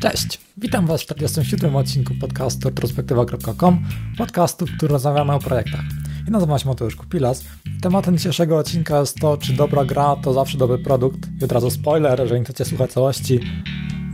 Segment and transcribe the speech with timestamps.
[0.00, 3.84] Cześć, witam Was w 47 odcinku podcastu retrospektywa.com,
[4.18, 5.84] podcastu, w którym rozmawiamy o projektach.
[6.28, 7.44] I nazywam się Mateusz Kupilas.
[7.82, 11.20] Tematem dzisiejszego odcinka jest to, czy dobra gra to zawsze dobry produkt.
[11.40, 13.40] I od razu spoiler, jeżeli chcecie słuchać całości,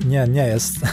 [0.06, 0.76] nie, nie jest.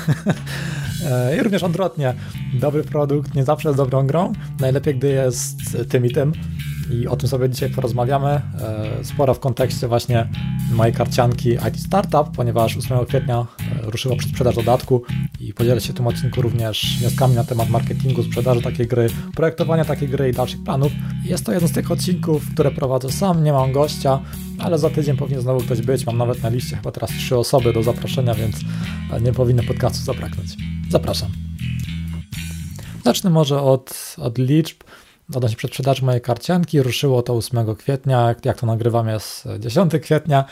[1.06, 2.14] E, I również odwrotnie,
[2.54, 4.34] dobry produkt nie zawsze jest dobrą grą.
[4.60, 6.34] Najlepiej, gdy jest tym i tym
[6.92, 8.30] i o tym sobie dzisiaj porozmawiamy.
[8.30, 8.42] E,
[9.04, 10.28] sporo w kontekście właśnie
[10.72, 13.46] mojej karcianki IT Startup, ponieważ 8 kwietnia
[13.90, 15.04] ruszyła sprzedaż dodatku
[15.40, 19.86] i podzielę się w tym odcinku również wnioskami na temat marketingu, sprzedaży takiej gry, projektowania
[19.86, 20.92] takiej gry i dalszych planów.
[21.26, 24.20] Jest to jeden z tych odcinków, które prowadzę sam, nie mam gościa,
[24.60, 26.06] ale za tydzień powinien znowu ktoś być.
[26.06, 28.56] Mam nawet na liście chyba teraz trzy osoby do zaproszenia, więc
[29.12, 30.50] e, nie powinno podcastu zabraknąć.
[30.90, 31.30] Zapraszam.
[33.04, 34.84] Zacznę może od, od liczb
[35.36, 36.82] odnośnie przedsprzedaży mojej karcianki.
[36.82, 40.46] Ruszyło to 8 kwietnia, jak to nagrywam jest 10 kwietnia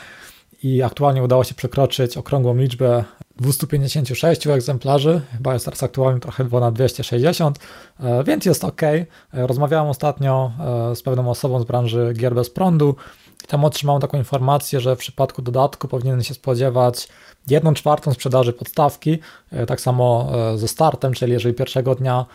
[0.62, 3.04] i aktualnie udało się przekroczyć okrągłą liczbę
[3.40, 7.58] 256 egzemplarzy, chyba jest teraz aktualnie trochę ponad 260,
[8.00, 8.82] e, więc jest ok.
[8.82, 10.52] E, rozmawiałem ostatnio
[10.90, 12.96] e, z pewną osobą z branży gier bez prądu
[13.44, 17.08] i tam otrzymałem taką informację, że w przypadku dodatku powinien się spodziewać
[17.46, 19.18] 1 czwartą sprzedaży podstawki,
[19.66, 22.26] tak samo ze startem, czyli jeżeli pierwszego dnia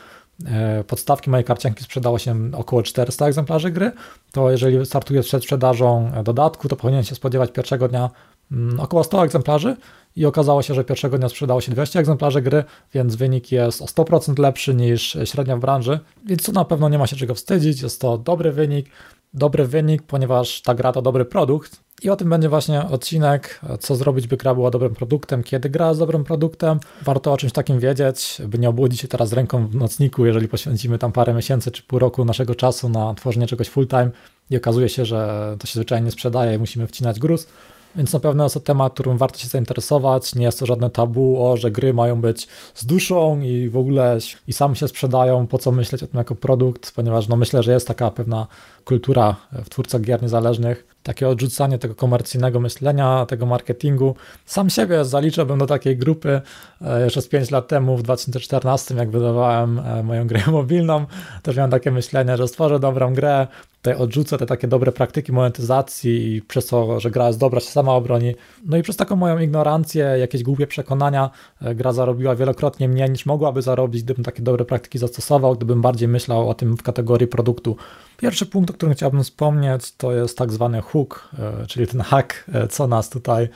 [0.87, 3.91] podstawki mojej karcianki sprzedało się około 400 egzemplarzy gry,
[4.31, 8.09] to jeżeli startuję przed sprzedażą dodatku, to powinien się spodziewać pierwszego dnia
[8.51, 9.75] mm, około 100 egzemplarzy
[10.15, 13.85] i okazało się, że pierwszego dnia sprzedało się 200 egzemplarzy gry, więc wynik jest o
[13.85, 17.81] 100% lepszy niż średnia w branży, więc tu na pewno nie ma się czego wstydzić,
[17.81, 18.89] jest to dobry wynik,
[19.33, 23.95] dobry wynik, ponieważ ta gra to dobry produkt, i o tym będzie właśnie odcinek, co
[23.95, 26.79] zrobić, by gra była dobrym produktem, kiedy gra jest dobrym produktem.
[27.01, 30.97] Warto o czymś takim wiedzieć, by nie obudzić się teraz ręką w nocniku, jeżeli poświęcimy
[30.97, 34.11] tam parę miesięcy czy pół roku naszego czasu na tworzenie czegoś full time
[34.49, 37.47] i okazuje się, że to się zwyczajnie nie sprzedaje i musimy wcinać gruz.
[37.95, 40.35] Więc na pewno jest to temat, którym warto się zainteresować.
[40.35, 44.17] Nie jest to żadne tabu, o, że gry mają być z duszą i w ogóle
[44.47, 47.73] i sam się sprzedają, po co myśleć o tym jako produkt, ponieważ no myślę, że
[47.73, 48.47] jest taka pewna
[48.85, 54.15] kultura w twórcach gier niezależnych, takie odrzucanie tego komercyjnego myślenia, tego marketingu.
[54.45, 56.41] Sam siebie zaliczałbym do takiej grupy
[56.81, 61.05] e, jeszcze z 5 lat temu, w 2014, jak wydawałem e, moją grę mobilną,
[61.43, 63.47] też miałem takie myślenie, że stworzę dobrą grę,
[63.83, 67.69] tutaj odrzucę te takie dobre praktyki monetyzacji i przez to, że gra jest dobra, się
[67.69, 68.35] sama obroni.
[68.65, 71.29] No i przez taką moją ignorancję, jakieś głupie przekonania,
[71.61, 76.07] e, gra zarobiła wielokrotnie mniej niż mogłaby zarobić, gdybym takie dobre praktyki zastosował, gdybym bardziej
[76.07, 77.77] myślał o tym w kategorii produktu.
[78.17, 82.45] Pierwszy punkt, o którym chciałbym wspomnieć, to jest tak zwany hook, e, czyli ten hack,
[82.53, 83.49] e, co nas tutaj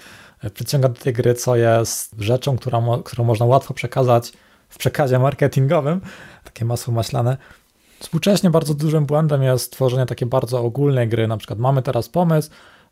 [0.53, 4.33] przyciąga do tej gry, co jest rzeczą, którą, którą można łatwo przekazać
[4.69, 6.01] w przekazie marketingowym,
[6.43, 7.37] takie masło maślane.
[7.99, 11.27] Współcześnie bardzo dużym błędem jest tworzenie takiej bardzo ogólnej gry.
[11.27, 12.49] Na przykład mamy teraz pomysł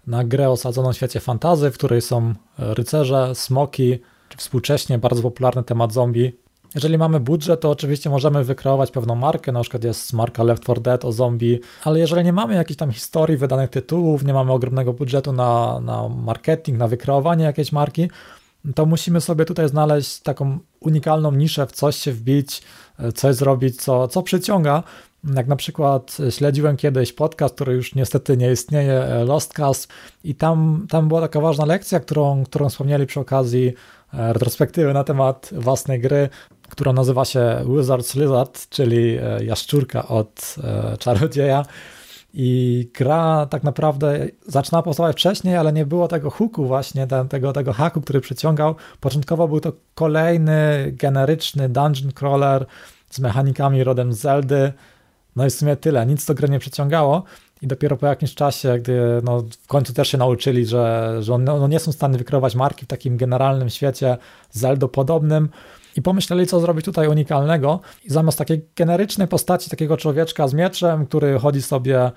[0.07, 3.99] na grę osadzoną w świecie fantazy, w której są rycerze, smoki,
[4.29, 6.33] czy współcześnie bardzo popularny temat zombie.
[6.75, 10.81] Jeżeli mamy budżet, to oczywiście możemy wykreować pewną markę, na przykład jest marka Left 4
[10.81, 14.93] Dead o zombie, ale jeżeli nie mamy jakiejś tam historii wydanych tytułów, nie mamy ogromnego
[14.93, 18.09] budżetu na, na marketing, na wykreowanie jakiejś marki,
[18.75, 22.61] to musimy sobie tutaj znaleźć taką unikalną niszę, w coś się wbić,
[23.15, 24.83] coś zrobić, co, co przyciąga.
[25.35, 29.87] Jak na przykład śledziłem kiedyś podcast, który już niestety nie istnieje, Lostcast,
[30.23, 33.73] i tam, tam była taka ważna lekcja, którą, którą wspomnieli przy okazji
[34.13, 36.29] e, retrospektywy na temat własnej gry,
[36.69, 41.65] która nazywa się Wizard's Lizard, czyli e, jaszczurka od e, czarodzieja.
[42.37, 47.53] I gra tak naprawdę zaczynała powstawać wcześniej, ale nie było tego hooku właśnie, ten, tego,
[47.53, 48.75] tego haku, który przyciągał.
[48.99, 52.65] Początkowo był to kolejny generyczny dungeon crawler
[53.09, 54.73] z mechanikami rodem Zeldy.
[55.35, 57.23] No i w sumie tyle, nic to grę nie przyciągało.
[57.61, 61.67] I dopiero po jakimś czasie, gdy no, w końcu też się nauczyli, że, że no
[61.67, 64.17] nie są w stanie wykreować marki w takim generalnym świecie
[64.51, 65.49] Zeldo podobnym,
[65.95, 67.79] i pomyśleli, co zrobić tutaj unikalnego.
[68.03, 72.11] I zamiast takiej generycznej postaci, takiego człowieczka z mieczem, który chodzi sobie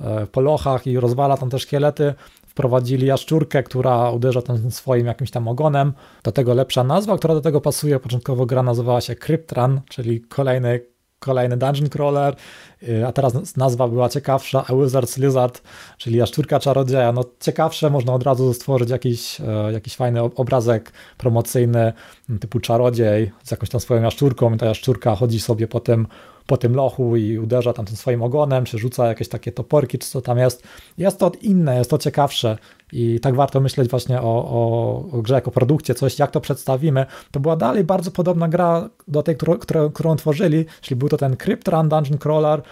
[0.00, 2.14] e, po lochach i rozwala tam te szkielety,
[2.46, 5.92] wprowadzili jaszczurkę, która uderza tym swoim jakimś tam ogonem.
[6.22, 8.00] Do tego lepsza nazwa, która do tego pasuje.
[8.00, 10.80] Początkowo gra nazywała się Cryptran, czyli kolejny
[11.24, 12.34] kolejny dungeon crawler,
[12.82, 15.62] y, a teraz nazwa była ciekawsza, A Wizard's Lizard,
[15.98, 17.12] czyli jaszczurka czarodzieja.
[17.12, 21.92] No ciekawsze, można od razu stworzyć jakiś, e, jakiś fajny obrazek promocyjny
[22.40, 26.06] typu czarodziej z jakąś tam swoją jaszczurką i ta jaszczurka chodzi sobie po tym
[26.46, 30.08] po tym lochu i uderza tam tym swoim ogonem, czy rzuca jakieś takie toporki, czy
[30.08, 30.62] co tam jest.
[30.98, 32.58] Jest to inne, jest to ciekawsze
[32.92, 37.06] i tak warto myśleć właśnie o, o, o grze jako produkcie, coś jak to przedstawimy.
[37.30, 39.58] To była dalej bardzo podobna gra do tej, którą,
[39.92, 42.62] którą, tworzyli, czyli był to ten Crypt Run Dungeon Crawler,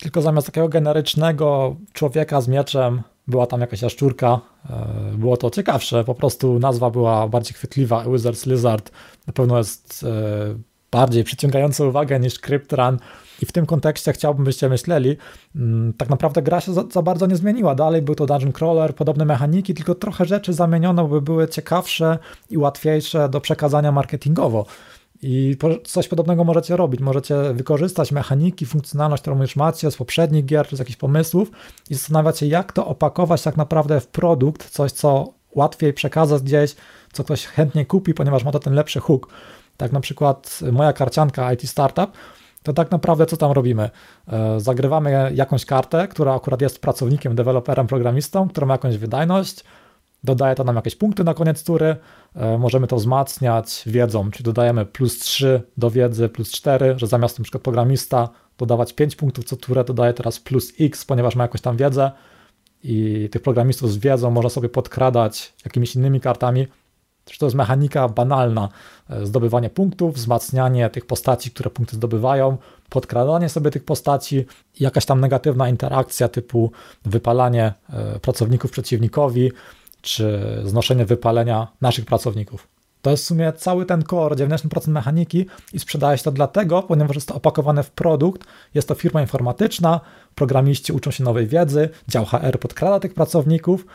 [0.00, 4.40] tylko zamiast takiego generycznego człowieka z mieczem była tam jakaś jaszczurka,
[4.70, 4.86] e,
[5.18, 8.90] było to ciekawsze, po prostu nazwa była bardziej chwytliwa, Wizard's Lizard
[9.26, 12.98] na pewno jest e, bardziej przyciągająca uwagę niż CryptRun
[13.42, 15.16] i w tym kontekście chciałbym, byście myśleli,
[15.56, 17.74] mm, tak naprawdę gra się za, za, bardzo nie zmieniła.
[17.74, 22.18] Dalej był to dungeon crawler, podobne mechaniki, tylko trochę rzeczy zamieniono, by były ciekawsze
[22.50, 24.66] i łatwiejsze do przekazania marketingowo.
[25.22, 27.00] I coś podobnego możecie robić.
[27.00, 31.50] Możecie wykorzystać mechaniki, funkcjonalność, którą już macie z poprzednich gier, czy z jakichś pomysłów
[31.90, 36.74] i zastanawiać się, jak to opakować tak naprawdę w produkt, coś, co łatwiej przekazać gdzieś,
[37.12, 39.28] co ktoś chętnie kupi, ponieważ ma to ten lepszy hook.
[39.80, 42.10] Tak na przykład moja karcianka IT Startup,
[42.62, 43.90] to tak naprawdę co tam robimy?
[44.28, 49.64] E, zagrywamy jakąś kartę, która akurat jest pracownikiem, deweloperem, programistą, która ma jakąś wydajność,
[50.24, 51.96] dodaje to nam jakieś punkty na koniec tury,
[52.34, 57.42] e, możemy to wzmacniać wiedzą, czyli dodajemy plus 3 do wiedzy, plus 4, że zamiast
[57.42, 58.28] przykład programista
[58.58, 62.10] dodawać 5 punktów co turę, dodaje teraz plus x, ponieważ ma jakąś tam wiedzę
[62.82, 66.66] i tych programistów z wiedzą można sobie podkradać jakimiś innymi kartami,
[67.38, 68.68] to jest mechanika banalna.
[69.10, 72.56] E, zdobywanie punktów, wzmacnianie tych postaci, które punkty zdobywają,
[72.88, 74.46] podkradanie sobie tych postaci,
[74.80, 76.72] jakaś tam negatywna interakcja typu
[77.04, 79.52] wypalanie e, pracowników przeciwnikowi,
[80.02, 82.68] czy znoszenie wypalenia naszych pracowników.
[83.02, 87.14] To jest w sumie cały ten core, 90% mechaniki i sprzedaje się to dlatego, ponieważ
[87.14, 88.44] jest to opakowane w produkt,
[88.74, 90.00] jest to firma informatyczna,
[90.34, 93.86] programiści uczą się nowej wiedzy, dział HR podkrada tych pracowników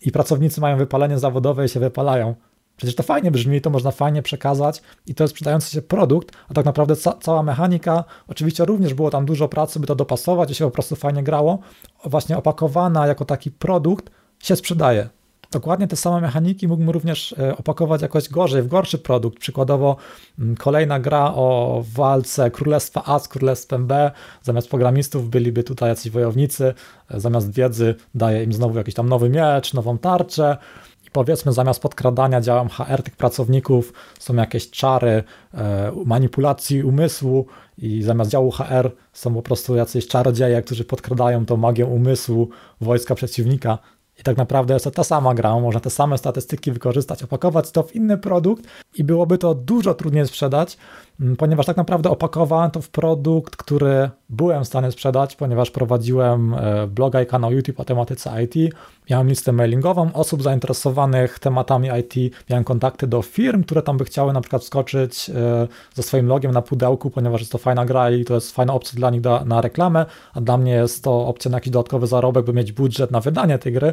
[0.00, 2.34] i pracownicy mają wypalenie zawodowe i się wypalają.
[2.76, 6.54] Przecież to fajnie brzmi, to można fajnie przekazać i to jest sprzedający się produkt, a
[6.54, 10.54] tak naprawdę ca cała mechanika, oczywiście również było tam dużo pracy, by to dopasować i
[10.54, 11.58] się po prostu fajnie grało,
[12.04, 14.10] właśnie opakowana jako taki produkt
[14.42, 15.08] się sprzedaje.
[15.50, 19.38] Dokładnie te same mechaniki mógłbym również e, opakować jakoś gorzej, w gorszy produkt.
[19.38, 19.96] Przykładowo
[20.38, 24.10] mm, kolejna gra o walce Królestwa A z Królestwem B.
[24.42, 26.74] Zamiast programistów byliby tutaj jacyś wojownicy,
[27.10, 30.56] e, zamiast wiedzy daje im znowu jakiś tam nowy miecz, nową tarczę.
[31.06, 37.46] I powiedzmy, zamiast podkradania działem HR tych pracowników są jakieś czary e, manipulacji umysłu
[37.78, 42.48] i zamiast działu HR są po prostu jacyś czarodzieje, którzy podkradają tą magię umysłu
[42.80, 43.78] wojska przeciwnika.
[44.18, 47.82] I tak naprawdę jest to ta sama gra, można te same statystyki wykorzystać, opakować to
[47.82, 48.64] w inny produkt
[48.94, 50.76] i byłoby to dużo trudniej sprzedać,
[51.38, 56.86] ponieważ tak naprawdę opakowałem to w produkt, który byłem w stanie sprzedać, ponieważ prowadziłem e,
[56.86, 58.74] bloga i kanał YouTube o tematyce IT,
[59.10, 64.32] miałem listę mailingową osób zainteresowanych tematami IT, miałem kontakty do firm, które tam by chciały
[64.32, 68.24] na przykład wskoczyć e, ze swoim logiem na pudełku, ponieważ jest to fajna gra i
[68.24, 71.56] to jest fajna opcja dla nich na reklamę, a dla mnie jest to opcja na
[71.56, 73.92] jakiś dodatkowy zarobek, by mieć budżet na wydanie tej gry,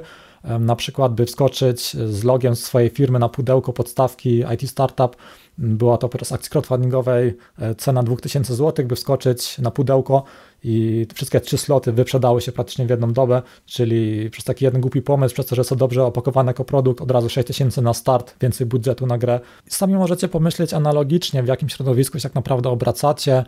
[0.59, 5.15] na przykład by wskoczyć z logiem swojej firmy na pudełko podstawki IT Startup,
[5.57, 10.23] była to podczas akcji crowdfundingowej e, cena 2000 zł, by wskoczyć na pudełko
[10.63, 15.01] i wszystkie trzy sloty wyprzedały się praktycznie w jedną dobę, czyli przez taki jeden głupi
[15.01, 18.35] pomysł, przez to, że jest to dobrze opakowane jako produkt, od razu 6000 na start,
[18.41, 19.39] więcej budżetu na grę.
[19.67, 23.43] Sami możecie pomyśleć analogicznie, w jakim środowisku się tak naprawdę obracacie,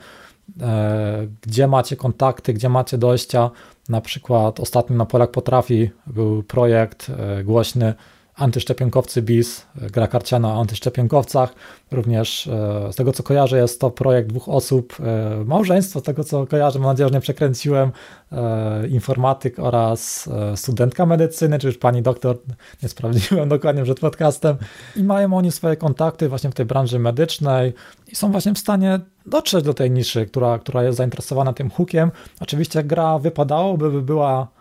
[0.62, 3.52] e, gdzie macie kontakty, gdzie macie dojścia.
[3.90, 7.94] Na przykład ostatnio na Polak Potrafi był projekt e, głośny
[8.38, 11.54] Antyszczepionkowcy BIS, gra karciana o antyszczepionkowcach.
[11.92, 16.24] Również e, z tego co kojarzę jest to projekt dwóch osób, e, małżeństwo, z tego
[16.24, 17.92] co kojarzę, mam nadzieję, że nie przekręciłem,
[18.32, 22.38] e, informatyk oraz studentka medycyny, czy już pani doktor,
[22.84, 24.58] nie sprawdziłem dokładnie przed podcastem.
[24.96, 27.74] I mają oni swoje kontakty właśnie w tej branży medycznej
[28.12, 32.12] i są właśnie w stanie dotrzeć do tej niszy, która, która jest zainteresowana tym hookiem.
[32.40, 34.55] Oczywiście gra wypadałoby, by była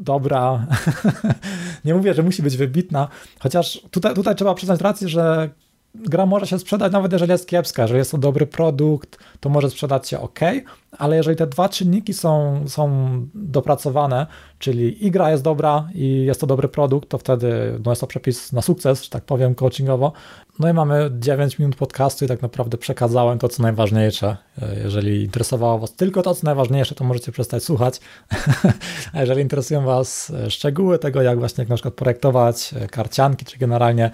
[0.00, 0.66] dobra.
[1.84, 5.50] nie mówię, że musi być wybitna, chociaż tutaj, tutaj trzeba przyznać rację, że
[6.04, 9.70] gra może się sprzedać nawet jeżeli jest kiepska, jeżeli jest to dobry produkt, to może
[9.70, 10.40] sprzedać się ok,
[10.98, 14.26] ale jeżeli te dwa czynniki są, są dopracowane,
[14.58, 18.06] czyli i gra jest dobra i jest to dobry produkt, to wtedy no jest to
[18.06, 20.12] przepis na sukces, że tak powiem coachingowo.
[20.58, 24.36] No i mamy 9 minut podcastu i tak naprawdę przekazałem to, co najważniejsze.
[24.84, 28.00] Jeżeli interesowało Was tylko to, co najważniejsze, to możecie przestać słuchać.
[29.12, 34.10] A jeżeli interesują Was szczegóły tego, jak właśnie jak na przykład projektować karcianki, czy generalnie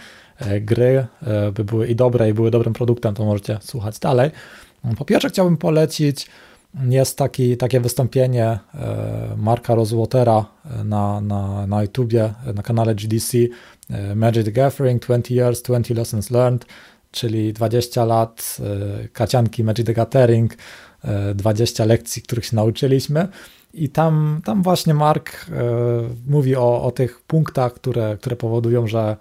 [0.60, 4.30] gry, e, by były i dobre, i były dobrym produktem, to możecie słuchać dalej.
[4.98, 6.26] Po pierwsze chciałbym polecić
[6.88, 8.58] jest taki, takie wystąpienie e,
[9.36, 10.44] Marka Rosewatera
[10.80, 13.38] e, na, na, na YouTubie, na kanale GDC
[13.90, 16.66] e, Magic the Gathering 20 Years, 20 Lessons Learned,
[17.10, 18.56] czyli 20 lat
[19.12, 20.56] kacianki Magic the Gathering,
[21.34, 23.28] 20 lekcji, których się nauczyliśmy.
[23.74, 25.46] I tam, tam właśnie Mark
[26.26, 29.16] mówi o, o tych punktach, które, które powodują, że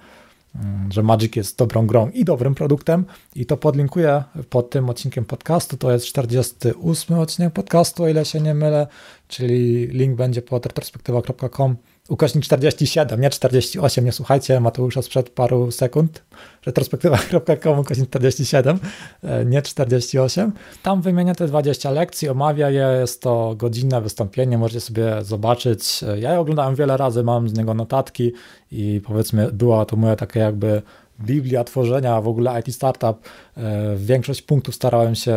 [0.90, 3.06] że Magic jest dobrą grą i dobrym produktem.
[3.36, 8.42] I to podlinkuję pod tym odcinkiem podcastu, to jest 48 odcinek podcastu, o ile się
[8.42, 8.88] nie mylę,
[9.28, 11.76] czyli link będzie pod retrospektywa.com
[12.10, 16.24] ukośnik 47, nie 48, nie słuchajcie Mateusza sprzed paru sekund,
[16.66, 18.80] retrospektywa.com ukośnik 47,
[19.24, 20.52] e, nie 48.
[20.84, 26.04] Tam wymienia te 20 lekcji, omawia je, jest to godzinne wystąpienie, możecie sobie zobaczyć.
[26.04, 28.32] E, ja je oglądałem wiele razy, mam z niego notatki
[28.72, 30.82] i powiedzmy była to moja taka jakby
[31.26, 33.18] Biblia tworzenia w ogóle IT Startup.
[33.58, 35.36] E, większość punktów starałem się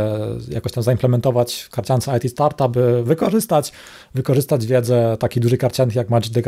[0.49, 3.73] jakoś tam zaimplementować w karciance IT Startup, by wykorzystać,
[4.15, 6.43] wykorzystać wiedzę takich dużych karcianych jak Magic the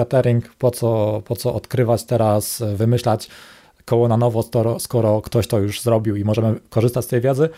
[0.59, 3.29] po co, po co odkrywać teraz, wymyślać
[3.85, 4.45] koło na nowo,
[4.79, 7.49] skoro, ktoś to już zrobił i możemy korzystać z tej wiedzy.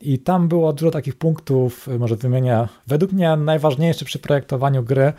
[0.00, 5.12] I tam było dużo takich punktów, może wymienię, według mnie najważniejszy przy projektowaniu gry,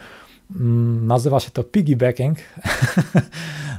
[0.56, 2.38] mm, nazywa się to piggybacking.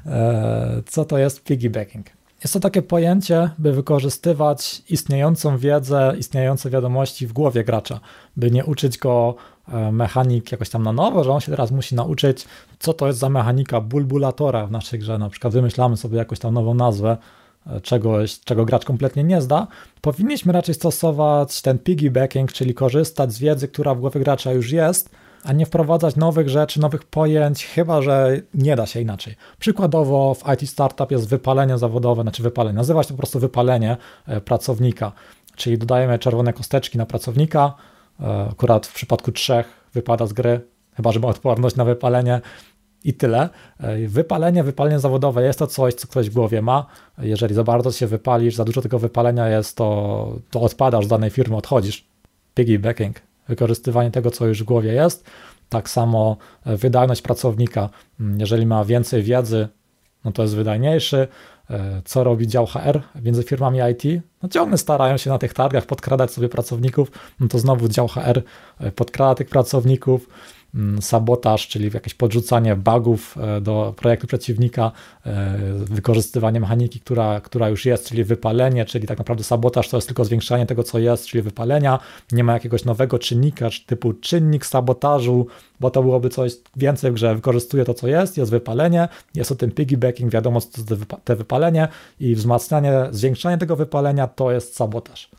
[0.06, 2.06] E, co to jest piggybacking?
[2.44, 8.00] Jest to takie pojęcie, by wykorzystywać istniejącą wiedzę, istniejące wiadomości w głowie gracza,
[8.36, 9.34] by nie uczyć go
[9.68, 12.44] e, mechanik jakoś tam na nowo, że on się teraz musi nauczyć,
[12.78, 15.18] co to jest za mechanika bulbulatora w naszej grze.
[15.18, 17.16] Na przykład wymyślamy sobie jakąś tam nową nazwę
[17.66, 19.66] e, czegoś, czego gracz kompletnie nie zda.
[20.00, 25.10] Powinniśmy raczej stosować ten piggybacking, czyli korzystać z wiedzy, która w głowie gracza już jest,
[25.44, 29.36] a nie wprowadzać nowych rzeczy, nowych pojęć, chyba że nie da się inaczej.
[29.58, 33.96] Przykładowo w IT Startup jest wypalenie zawodowe, znaczy wypalenie, nazywa się to po prostu wypalenie
[34.26, 35.12] e, pracownika,
[35.56, 37.74] czyli dodajemy czerwone kosteczki na pracownika,
[38.20, 40.60] e, akurat w przypadku trzech wypada z gry,
[40.96, 42.40] chyba że ma odporność na wypalenie,
[43.04, 43.48] i tyle.
[43.80, 46.86] E, wypalenie, wypalenie zawodowe jest to coś, co ktoś w głowie ma.
[47.18, 51.30] Jeżeli za bardzo się wypalisz, za dużo tego wypalenia jest, to, to odpadasz z danej
[51.30, 52.04] firmy, odchodzisz.
[52.54, 55.24] Piggybacking wykorzystywanie tego, co już w głowie jest.
[55.68, 57.90] Tak samo e, wydajność pracownika.
[58.20, 59.68] Mm, jeżeli ma więcej wiedzy,
[60.24, 61.28] no to jest wydajniejszy.
[61.70, 64.22] E, co robi dział HR między firmami IT?
[64.42, 68.42] No ciągle starają się na tych targach podkradać sobie pracowników, no to znowu dział HR
[68.80, 70.28] e, podkrada tych pracowników
[70.74, 74.92] Mm, sabotaż, czyli jakieś podrzucanie bugów e, do projektu przeciwnika,
[75.26, 80.08] e, wykorzystywanie mechaniki, która, która już jest, czyli wypalenie, czyli tak naprawdę sabotaż to jest
[80.08, 81.98] tylko zwiększanie tego, co jest, czyli wypalenia.
[82.32, 85.46] Nie ma jakiegoś nowego czynnika, typu czynnik sabotażu,
[85.80, 87.34] bo to byłoby coś więcej w grze.
[87.34, 91.88] Wykorzystuje to, co jest, jest wypalenie, jest o tym piggybacking, wiadomo, co to te wypalenie
[92.20, 95.30] i wzmacnianie, zwiększanie tego wypalenia to jest sabotaż.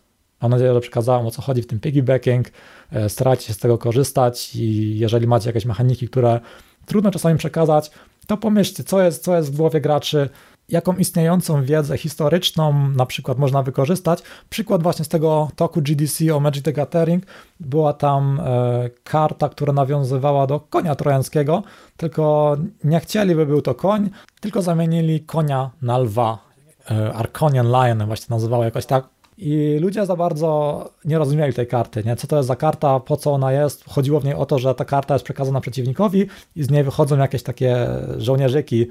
[0.42, 2.48] Mam nadzieję, że przekazałem o co chodzi w tym piggybacking.
[2.92, 6.40] E, starajcie się z tego korzystać i jeżeli macie jakieś mechaniki, które
[6.86, 7.92] trudno czasami przekazać,
[8.28, 10.30] to pomyślcie, co jest, co jest w głowie graczy,
[10.70, 14.24] jaką istniejącą wiedzę historyczną na przykład można wykorzystać.
[14.50, 17.26] Przykład właśnie z tego toku GDC o Magic the Gathering,
[17.60, 21.64] była tam e, karta, która nawiązywała do konia trojańskiego,
[21.98, 24.10] tylko nie chcieli, by był to koń,
[24.40, 26.53] tylko zamienili konia na lwa.
[26.92, 29.06] E, Arconian Lion właśnie nazywało jakoś tak.
[29.38, 32.16] I ludzie za bardzo nie rozumieli tej karty, nie?
[32.16, 33.84] co to jest za karta, po co ona jest.
[33.90, 37.18] Chodziło w niej o to, że ta karta jest przekazana przeciwnikowi i z niej wychodzą
[37.18, 37.88] jakieś takie
[38.18, 38.88] żołnierzyki,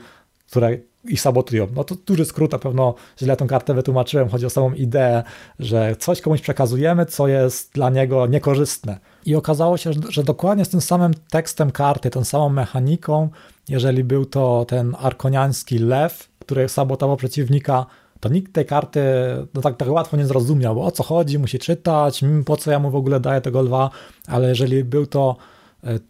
[0.46, 1.66] które ich sabotują.
[1.74, 4.28] No to duży skrót, na pewno źle tę kartę wytłumaczyłem.
[4.28, 5.22] Chodzi o samą ideę,
[5.58, 8.98] że coś komuś przekazujemy, co jest dla niego niekorzystne.
[9.26, 13.28] I okazało się, że dokładnie z tym samym tekstem karty, tą samą mechaniką,
[13.68, 17.86] jeżeli był to ten arkoniański lew, który sabotował przeciwnika,
[18.20, 19.00] to nikt tej karty
[19.54, 22.78] no tak, tak łatwo nie zrozumiał, o co chodzi, musi czytać, mm, po co ja
[22.78, 23.90] mu w ogóle daję tego lwa,
[24.26, 25.36] ale jeżeli był to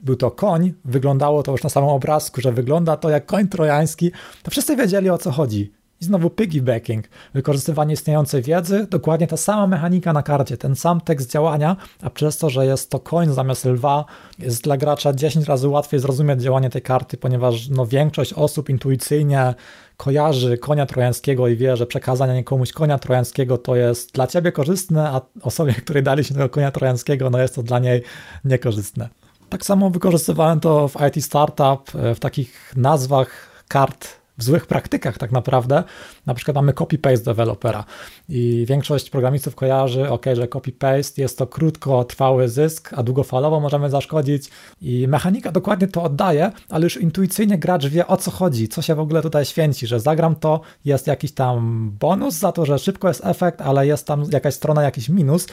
[0.03, 4.13] był to koń, wyglądało to już na samym obrazku, że wygląda to jak koń trojański,
[4.43, 5.73] to wszyscy wiedzieli o co chodzi.
[6.01, 11.31] I znowu piggybacking, wykorzystywanie istniejącej wiedzy, dokładnie ta sama mechanika na karcie, ten sam tekst
[11.31, 14.05] działania, a przez to, że jest to koń zamiast lwa,
[14.39, 19.55] jest dla gracza 10 razy łatwiej zrozumieć działanie tej karty, ponieważ no, większość osób intuicyjnie
[19.97, 25.09] kojarzy konia trojańskiego i wie, że przekazanie komuś konia trojańskiego to jest dla ciebie korzystne,
[25.09, 28.03] a osobie, której dali się tego konia trojańskiego, no jest to dla niej
[28.45, 29.22] niekorzystne.
[29.53, 33.29] Tak samo wykorzystywałem to w IT Startup, e, w takich nazwach
[33.69, 35.85] kart w złych praktykach tak naprawdę.
[36.27, 37.85] Na przykład mamy copy-paste dewelopera
[38.29, 44.51] i większość programistów kojarzy, ok, że copy-paste jest to krótkotrwały zysk, a długofalowo możemy zaszkodzić
[44.83, 48.95] i mechanika dokładnie to oddaje, ale już intuicyjnie gracz wie o co chodzi, co się
[48.95, 53.09] w ogóle tutaj święci, że zagram to, jest jakiś tam bonus za to, że szybko
[53.09, 55.47] jest efekt, ale jest tam jakaś strona, jakiś minus,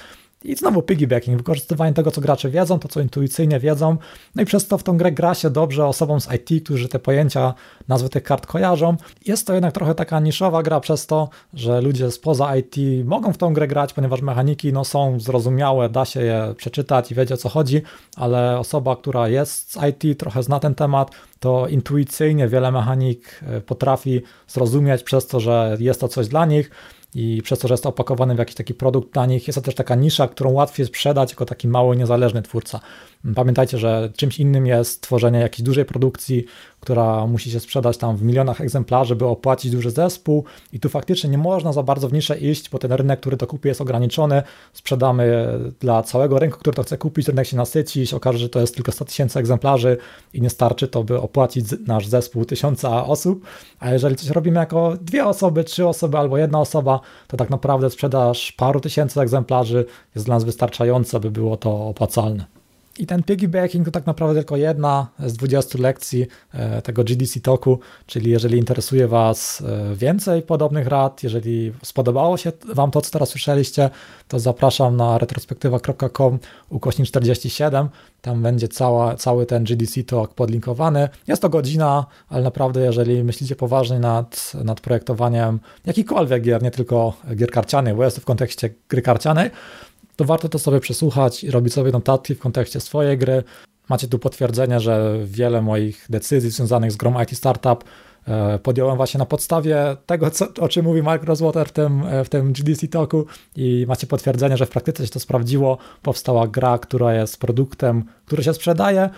[0.44, 3.98] i znowu piggybacking, wykorzystywanie tego, co gracze wiedzą, to co intuicyjnie wiedzą,
[4.36, 7.00] no i przez to w tą grę gra się dobrze osobom z IT, którzy te
[7.00, 7.54] pojęcia,
[7.88, 8.98] nazwy tych kart kojarzą.
[9.26, 13.38] Jest to jednak trochę taka niszowa gra przez to, że ludzie spoza IT mogą w
[13.38, 17.38] tą grę grać, ponieważ mechaniki no, są zrozumiałe, da się je przeczytać i wiedzieć o
[17.38, 17.82] co chodzi,
[18.16, 23.62] ale osoba, która jest z IT, trochę zna ten temat, to intuicyjnie wiele mechanik e,
[23.62, 26.72] potrafi zrozumieć przez to, że jest to coś dla nich
[27.16, 29.76] i przez to, że jest opakowany w jakiś taki produkt dla nich, jest to też
[29.76, 32.80] taka nisza, którą łatwiej sprzedać jako taki mały, niezależny twórca.
[33.36, 36.46] Pamiętajcie, że czymś innym jest tworzenie jakiejś dużej produkcji,
[36.80, 40.44] która musi się sprzedać tam w milionach egzemplarzy, by opłacić duży zespół.
[40.74, 43.48] I tu faktycznie nie można za bardzo w niszę iść, bo ten rynek, który to
[43.48, 44.44] kupi jest ograniczony,
[44.74, 45.48] sprzedamy
[45.80, 48.76] dla całego rynku, który to chce kupić, rynek się nasyci, się okaże, że to jest
[48.76, 49.98] tylko 100 tysięcy egzemplarzy
[50.34, 53.46] i nie starczy to, by opłacić nasz zespół tysiąca osób,
[53.80, 57.90] a jeżeli coś robimy jako dwie osoby, trzy osoby albo jedna osoba, to tak naprawdę
[57.90, 62.59] sprzedaż paru tysięcy egzemplarzy jest dla nas wystarczająca, by było to opłacalne.
[63.00, 67.80] I ten piggybacking to tak naprawdę tylko jedna z 20 lekcji e, tego GDC Talku,
[68.06, 73.30] czyli jeżeli interesuje Was e, więcej podobnych rad, jeżeli spodobało się Wam to, co teraz
[73.30, 73.90] słyszeliście,
[74.28, 76.40] to zapraszam na retrospektywa.com
[76.70, 77.90] ukośnik 47,
[78.22, 81.10] tam będzie cała, cały ten GDC Talk podlinkowany.
[81.28, 87.14] Jest to godzina, ale naprawdę jeżeli myślicie poważnie nad, nad projektowaniem jakichkolwiek gier, nie tylko
[87.36, 89.50] gier karcianych, bo jest to w kontekście gry karcianej,
[90.20, 93.44] to warto to sobie przesłuchać i robić sobie notatki w kontekście swojej gry.
[93.90, 97.84] Macie tu potwierdzenie, że wiele moich decyzji związanych z grą IT Startup
[98.28, 102.24] e, podjąłem właśnie na podstawie tego, co, o czym mówi Mark Rosewater w tym, e,
[102.24, 105.78] w tym GDC Talku i macie potwierdzenie, że w praktyce się to sprawdziło.
[106.02, 109.10] Powstała gra, która jest produktem, który się sprzedaje,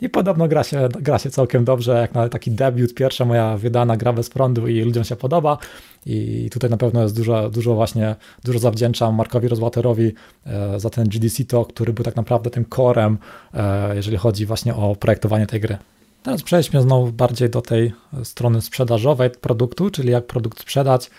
[0.00, 3.96] i podobno gra się, gra się całkiem dobrze, jak na taki debiut, pierwsza moja wydana
[3.96, 5.58] gra bez prądu i ludziom się podoba.
[6.06, 10.12] I tutaj na pewno jest dużo, dużo właśnie, dużo zawdzięczam Markowi Rozwaterowi
[10.46, 13.18] e, za ten GDC Talk, który był tak naprawdę tym korem,
[13.54, 15.78] e, jeżeli chodzi właśnie o projektowanie tej gry.
[16.22, 17.92] Teraz przejdźmy znowu bardziej do tej
[18.24, 21.10] strony sprzedażowej produktu, czyli jak produkt sprzedać.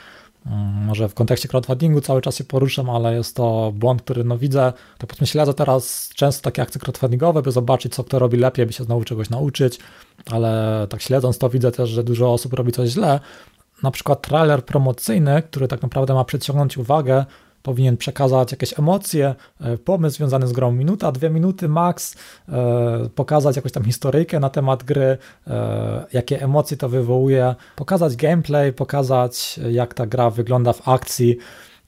[0.46, 4.38] Mm, może w kontekście crowdfundingu cały czas się poruszam, ale jest to błąd, który no
[4.38, 8.66] widzę, to powiedzmy śledzę teraz często takie akcje crowdfundingowe, by zobaczyć, co kto robi lepiej,
[8.66, 9.80] by się znowu czegoś nauczyć,
[10.32, 13.20] ale tak śledząc to widzę też, że dużo osób robi coś źle.
[13.84, 17.26] Na przykład trailer promocyjny, który tak naprawdę ma przyciągnąć uwagę,
[17.64, 22.16] powinien przekazać jakieś emocje, e, pomysł związany z grą, minuta, dwie minuty max,
[22.50, 28.74] e, pokazać jakąś tam historyjkę na temat gry, e, jakie emocje to wywołuje, pokazać gameplay,
[28.74, 31.38] pokazać jak ta gra wygląda w akcji,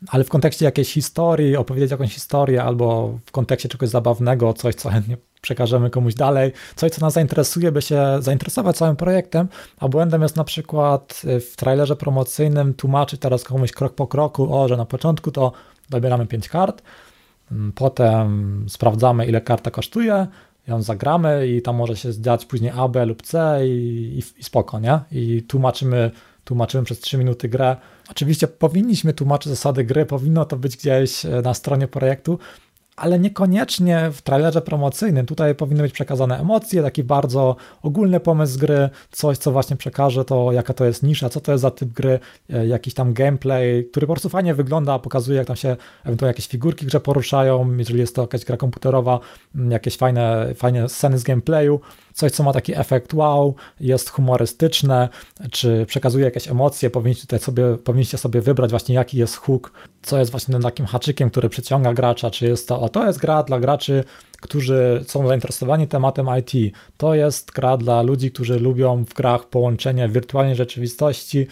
[0.07, 4.89] ale w kontekście jakiejś historii, opowiedzieć jakąś historię albo w kontekście czegoś zabawnego, coś, co
[4.89, 10.21] chętnie przekażemy komuś dalej, coś, co nas zainteresuje, by się zainteresować całym projektem, a błędem
[10.21, 14.77] jest na przykład y, w trailerze promocyjnym tłumaczyć teraz komuś krok po kroku, o, że
[14.77, 15.51] na początku to
[15.89, 16.81] dobieramy 5 kart,
[17.51, 20.27] mm, potem sprawdzamy, ile karta kosztuje,
[20.67, 23.69] ją zagramy i tam może się zdziać później A, B lub C i,
[24.19, 24.99] i, i spoko, nie?
[25.11, 26.11] I tłumaczymy,
[26.43, 27.75] tłumaczymy przez 3 minuty grę.
[28.09, 32.39] Oczywiście powinniśmy tłumaczyć zasady gry, powinno to być gdzieś e, na stronie projektu,
[32.95, 35.25] ale niekoniecznie w trailerze promocyjnym.
[35.25, 40.51] Tutaj powinny być przekazane emocje, taki bardzo ogólny pomysł gry, coś, co właśnie przekaże to,
[40.51, 44.07] jaka to jest nisza, co to jest za typ gry, e, jakiś tam gameplay, który
[44.07, 45.75] po prostu fajnie wygląda, pokazuje, jak tam się
[46.05, 49.19] ewentualnie jakieś figurki grze poruszają, jeżeli jest to jakaś gra komputerowa,
[49.69, 51.79] jakieś fajne, fajne sceny z gameplayu
[52.13, 55.09] coś, co ma taki efekt wow, jest humorystyczne,
[55.51, 59.71] czy przekazuje jakieś emocje, powinniście, tutaj sobie, powinniście sobie wybrać właśnie jaki jest hook,
[60.01, 63.43] co jest właśnie takim haczykiem, który przyciąga gracza, czy jest to, o to jest gra
[63.43, 64.03] dla graczy,
[64.41, 70.09] którzy są zainteresowani tematem IT, to jest gra dla ludzi, którzy lubią w grach połączenie
[70.09, 71.47] wirtualnej rzeczywistości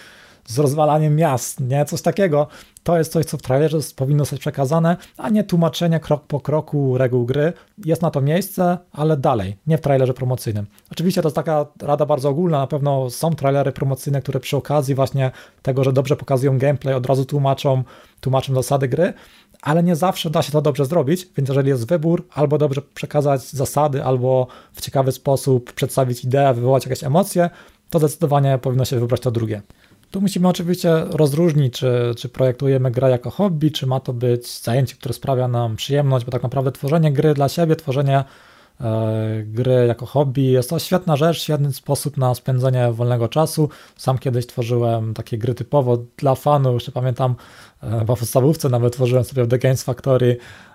[0.46, 1.86] z rozwalaniem miast, nie?
[1.86, 2.48] Coś takiego.
[2.84, 6.98] To jest coś, co w trailerze powinno być przekazane, a nie tłumaczenie krok po kroku
[6.98, 7.54] reguł gry.
[7.86, 10.66] Jest na to miejsce, ale dalej, nie w trailerze promocyjnym.
[10.92, 14.96] Oczywiście to jest taka rada bardzo ogólna, na pewno są trailery promocyjne, które przy okazji
[14.96, 17.84] właśnie tego, że dobrze pokazują gameplay, od razu tłumaczą,
[18.22, 19.14] tłumaczą zasady gry,
[19.62, 23.42] ale nie zawsze da się to dobrze zrobić, więc jeżeli jest wybór, albo dobrze przekazać
[23.42, 27.50] zasady, albo w ciekawy sposób przedstawić ideę, wywołać jakieś emocje,
[27.90, 29.62] to zdecydowanie powinno się wybrać to drugie.
[30.12, 34.96] Tu musimy oczywiście rozróżnić, czy, czy projektujemy grę jako hobby, czy ma to być zajęcie,
[34.96, 38.24] które sprawia nam przyjemność, bo tak naprawdę tworzenie gry dla siebie, tworzenie
[38.82, 43.70] e, gry jako hobby jest to świetna rzecz, świetny sposób na spędzenie wolnego czasu.
[43.98, 47.36] Sam kiedyś tworzyłem takie gry typowo dla fanów, jeszcze pamiętam
[47.82, 50.71] w podstawówce nawet tworzyłem sobie w The Games Factory, e,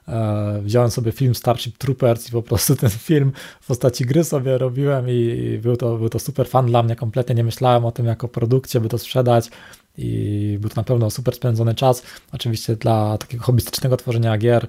[0.63, 5.07] wziąłem sobie film Starship Troopers i po prostu ten film w postaci gry sobie robiłem
[5.09, 8.29] i był to, był to super fan dla mnie, kompletnie nie myślałem o tym jako
[8.29, 9.51] produkcie, by to sprzedać
[9.99, 12.03] i był to na pewno super spędzony czas.
[12.33, 14.67] Oczywiście dla takiego hobbystycznego tworzenia gier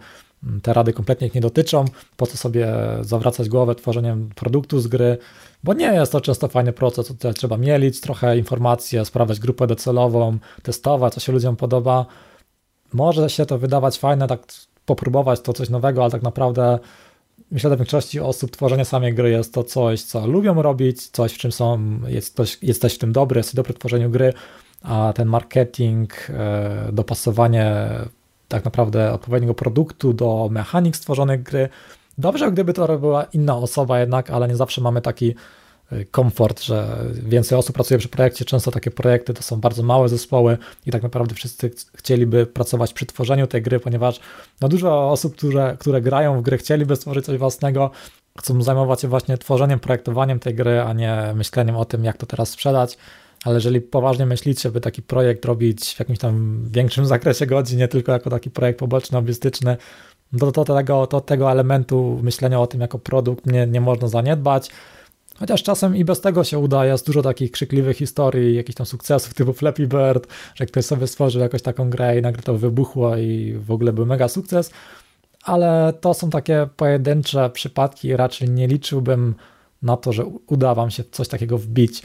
[0.62, 1.86] te rady kompletnie ich nie dotyczą,
[2.18, 2.68] po co sobie
[3.02, 5.18] zawracać głowę tworzeniem produktu z gry,
[5.64, 10.38] bo nie jest to często fajny proces, tutaj trzeba mielić trochę informacji, sprawdzać grupę docelową,
[10.64, 12.06] testować, co się ludziom podoba.
[12.94, 14.42] Może się to wydawać fajne, tak
[14.88, 16.80] popróbować to coś nowego, ale tak naprawdę
[17.52, 21.34] myślę, że dla większości osób tworzenie samej gry jest to coś, co lubią robić, coś,
[21.34, 24.34] w czym są, jest, coś, jesteś w tym dobry, jesteś dobry w tworzeniu gry,
[24.82, 27.90] a ten marketing, e, dopasowanie
[28.48, 31.70] tak naprawdę odpowiedniego produktu do mechanik stworzonych gry.
[32.18, 35.36] Dobrze, gdyby to robiła inna osoba jednak, ale nie zawsze mamy taki
[36.12, 38.46] komfort, że więcej osób pracuje przy projekcie.
[38.46, 43.06] Często takie projekty to są bardzo małe zespoły i tak naprawdę wszyscy chcieliby pracować przy
[43.06, 44.20] tworzeniu tej gry, ponieważ
[44.62, 47.92] no dużo osób, które, które grają w gry, chcieliby stworzyć coś własnego,
[48.40, 52.26] chcą zajmować się właśnie tworzeniem, projektowaniem tej gry, a nie myśleniem o tym, jak to
[52.26, 52.98] teraz sprzedać.
[53.44, 57.88] Ale jeżeli poważnie myślicie, by taki projekt robić w jakimś tam większym zakresie godzin, nie
[57.88, 59.78] tylko jako taki projekt poboczny, hobbystyczny,
[60.40, 64.70] to, to, tego, to tego elementu myślenia o tym jako produkt nie, nie można zaniedbać.
[65.40, 69.34] Chociaż czasem i bez tego się uda, jest dużo takich krzykliwych historii, jakichś tam sukcesów
[69.34, 73.54] typu Flappy Bird, że ktoś sobie stworzył jakąś taką grę i nagle to wybuchło i
[73.54, 74.72] w ogóle był mega sukces
[75.48, 78.18] ale to są takie pojedyncze przypadki.
[78.18, 79.36] Raczej nie liczyłbym
[79.82, 82.02] na to, że uda Wam się coś takiego wbić.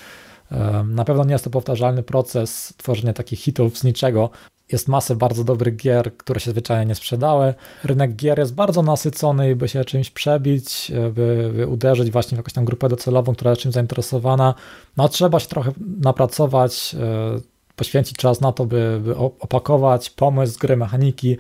[0.85, 4.31] Na pewno nie jest to powtarzalny proces tworzenia takich hitów z niczego.
[4.73, 7.55] Jest masę bardzo dobrych gier, które się zwyczajnie nie sprzedały.
[7.85, 12.53] Rynek gier jest bardzo nasycony by się czymś przebić, by, by uderzyć właśnie w jakąś
[12.53, 14.55] tam grupę docelową, która jest czymś zainteresowana.
[14.97, 17.41] No trzeba się trochę napracować, e,
[17.77, 21.37] poświęcić czas na to, by, by opakować pomysł gry, mechaniki,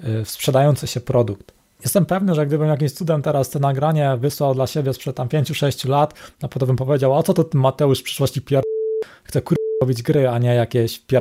[0.00, 1.52] w sprzedający się produkt.
[1.80, 5.88] Jestem pewny, że gdybym jakimś cudem teraz te nagranie wysłał dla siebie sprzed tam 5-6
[5.88, 8.62] lat, no potem bym powiedział, a co to Mateusz w przyszłości pier...
[9.24, 9.56] chce kur...
[9.82, 11.20] robić gry, a nie jakieś pier...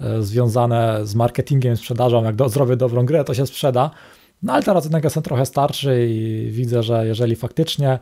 [0.00, 3.90] Y, związane z marketingiem, sprzedażą, jak do, zrobię dobrą grę, to się sprzeda.
[4.42, 7.98] No ale teraz jednak jestem trochę starszy i widzę, że jeżeli faktycznie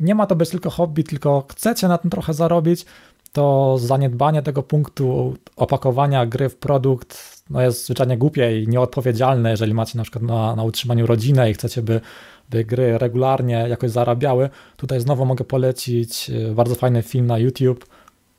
[0.00, 2.86] nie ma to być tylko hobby, tylko chcecie na tym trochę zarobić,
[3.32, 9.74] to zaniedbanie tego punktu opakowania gry w produkt no jest zwyczajnie głupie i nieodpowiedzialne, jeżeli
[9.74, 12.00] macie na przykład na, na utrzymaniu rodzinę i chcecie, by,
[12.50, 14.50] by gry regularnie jakoś zarabiały.
[14.76, 17.86] Tutaj znowu mogę polecić e, bardzo fajny film na YouTube.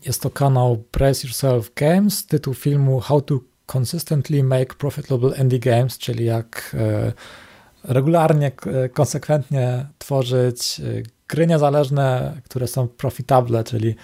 [0.06, 3.40] Jest to kanał Press Yourself Games, tytuł filmu How to
[3.74, 7.14] Consistently Make Profitable Indie Games, czyli jak e,
[7.84, 8.52] regularnie,
[8.94, 13.96] konsekwentnie tworzyć e, gry niezależne, które są profitable, czyli,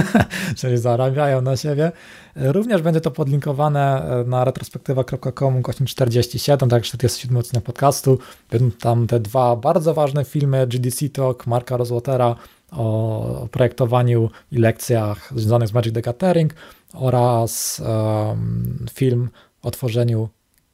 [0.58, 1.92] czyli zarabiają na siebie.
[2.36, 8.18] Również będzie to podlinkowane na retrospektywa.com godzin 47, tak 47 odcinek podcastu.
[8.50, 12.36] Będą tam te dwa bardzo ważne filmy, GDC Talk Marka Rozwatera
[12.72, 16.54] o projektowaniu i lekcjach związanych z Magic the Gathering
[16.94, 19.28] oraz um, film
[19.62, 20.28] o tworzeniu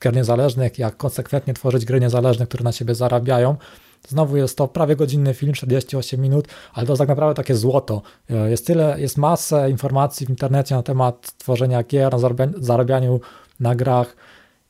[0.04, 3.57] gier niezależnych, jak konsekwentnie tworzyć gry niezależne, które na siebie zarabiają.
[4.09, 8.02] Znowu jest to prawie godzinny film, 48 minut, ale to jest tak naprawdę takie złoto.
[8.30, 12.18] E, jest tyle, jest masę informacji w internecie na temat tworzenia gier, na
[12.59, 13.20] zarabianiu
[13.61, 14.16] na grach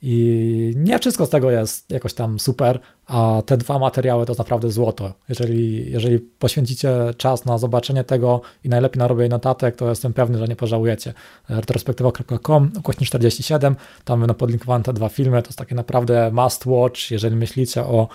[0.07, 4.71] i nie wszystko z tego jest jakoś tam super, a te dwa materiały to naprawdę
[4.71, 5.12] złoto.
[5.29, 10.38] Jeżeli, jeżeli poświęcicie czas na zobaczenie tego i najlepiej na robienie notatek, to jestem pewny,
[10.38, 11.14] że nie pożałujecie.
[11.49, 17.11] retrospektywa.com, ukośnik 47, tam będą podlinkowane te dwa filmy, to jest takie naprawdę must watch,
[17.11, 18.09] jeżeli myślicie o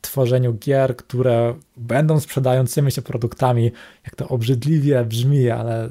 [0.00, 3.72] tworzeniu gier, które będą sprzedającymi się produktami,
[4.04, 5.90] jak to obrzydliwie brzmi, ale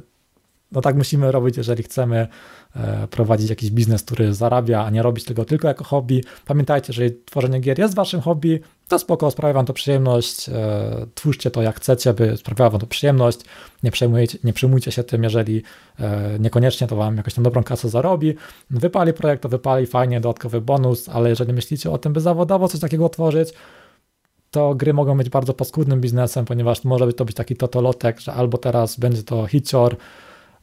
[0.72, 2.28] no tak musimy robić, jeżeli chcemy
[3.12, 6.24] prowadzić jakiś biznes, który zarabia, a nie robić tego tylko jako hobby.
[6.46, 10.54] Pamiętajcie, że tworzenie gier jest waszym hobby, to spoko, sprawia wam to przyjemność, e,
[11.16, 13.40] twórzcie to jak chcecie, by sprawiało wam to przyjemność,
[13.84, 15.64] nie przejmujcie, nie przejmujcie się tym, jeżeli
[16.00, 18.36] e, niekoniecznie to wam jakąś tam dobrą kasę zarobi.
[18.70, 22.82] Wypali projekt, to wypali, fajnie, dodatkowy bonus, ale jeżeli myślicie o tym, by zawodowo coś
[22.82, 23.54] takiego tworzyć,
[24.52, 28.58] to gry mogą być bardzo paskudnym biznesem, ponieważ może to być taki totolotek, że albo
[28.58, 29.96] teraz będzie to hicior,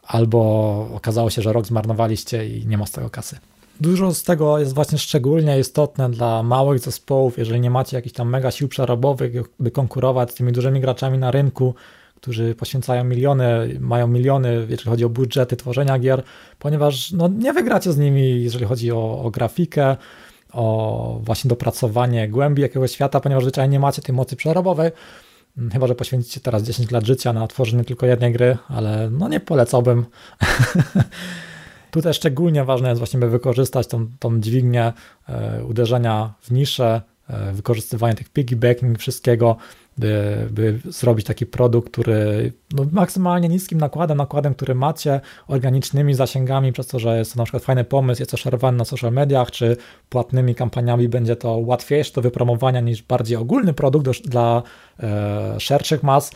[0.07, 3.39] albo okazało się, że rok zmarnowaliście i nie ma z tego kasy.
[3.81, 8.29] Dużo z tego jest właśnie szczególnie istotne dla małych zespołów, jeżeli nie macie jakichś tam
[8.29, 11.75] mega sił przerobowych, by konkurować z tymi dużymi graczami na rynku,
[12.17, 16.23] którzy poświęcają miliony, mają miliony, jeżeli chodzi o budżety tworzenia gier,
[16.59, 19.97] ponieważ no, nie wygracie z nimi, jeżeli chodzi o, o grafikę,
[20.53, 24.91] o właśnie dopracowanie głębi jakiegoś świata, ponieważ zwyczajnie nie macie tej mocy przerobowej.
[25.59, 29.29] Mm, chyba, że poświęcicie teraz 10 lat życia na tworzenie tylko jednej gry, ale no
[29.29, 30.07] nie polecałbym.
[31.91, 34.93] Tutaj szczególnie ważne jest właśnie, by wykorzystać tą, tą dźwignię
[35.29, 39.57] e, uderzenia w niszę, e, wykorzystywanie tych piggybacking, wszystkiego,
[39.99, 46.73] by, by zrobić taki produkt, który no, maksymalnie niskim nakładem, nakładem, który macie, organicznymi zasięgami,
[46.73, 49.51] przez to, że jest to na przykład fajny pomysł, jest to szerowany na social mediach,
[49.51, 49.77] czy
[50.09, 54.63] płatnymi kampaniami będzie to łatwiejsze do wypromowania niż bardziej ogólny produkt do, dla
[55.03, 56.31] e, szerszych mas.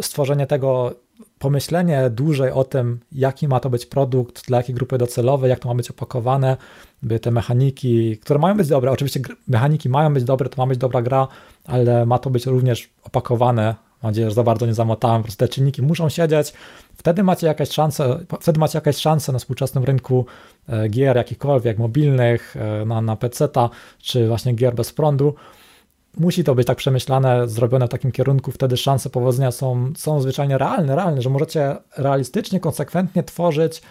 [0.00, 0.94] Stworzenie tego
[1.38, 5.68] pomyślenie dłużej o tym, jaki ma to być produkt, dla jakiej grupy docelowej, jak to
[5.68, 6.56] ma być opakowane,
[7.02, 10.78] by te mechaniki, które mają być dobre, oczywiście mechaniki mają być dobre, to ma być
[10.78, 11.28] dobra gra,
[11.64, 15.38] ale ma to być również opakowane Mam nadzieję, że za bardzo nie zamotałem, po prostu
[15.38, 16.52] te czynniki muszą siedzieć.
[16.96, 20.26] Wtedy macie jakieś szanse, wtedy macie jakieś szanse na współczesnym rynku
[20.68, 25.34] e, gier jakichkolwiek, mobilnych, e, na, na PC-ta, czy właśnie gier bez prądu.
[26.16, 30.58] Musi to być tak przemyślane, zrobione w takim kierunku, wtedy szanse powodzenia są, są zwyczajnie
[30.58, 33.82] realne, realne, że możecie realistycznie, konsekwentnie tworzyć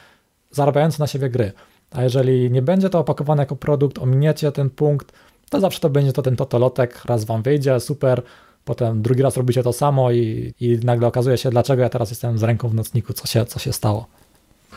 [0.52, 1.52] zarabiające na siebie gry.
[1.92, 5.12] A jeżeli nie będzie to opakowane jako produkt, ominiecie ten punkt,
[5.50, 8.22] to zawsze to będzie to ten totolotek, raz wam wyjdzie, super,
[8.66, 12.38] potem drugi raz robicie to samo i, i nagle okazuje się, dlaczego ja teraz jestem
[12.38, 14.08] z ręką w nocniku, co się, co się stało.